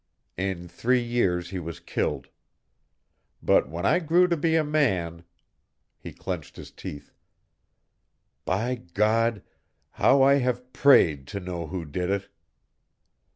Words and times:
In 0.35 0.67
three 0.67 0.99
years 1.03 1.51
he 1.51 1.59
was 1.59 1.79
killed. 1.79 2.29
But 3.43 3.69
when 3.69 3.85
I 3.85 3.99
grew 3.99 4.27
to 4.29 4.35
be 4.35 4.55
a 4.55 4.63
man" 4.63 5.25
he 5.99 6.11
clenched 6.11 6.55
his 6.55 6.71
teeth 6.71 7.13
"by 8.43 8.73
God! 8.95 9.43
how 9.91 10.23
I 10.23 10.39
have 10.39 10.73
prayed 10.73 11.27
to 11.27 11.39
know 11.39 11.67
who 11.67 11.85
did 11.85 12.09
it." 12.09 12.29